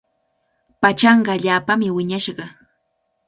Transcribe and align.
Pachanqa 0.81 1.29
allaapami 1.35 1.87
wiñashqa. 1.95 2.45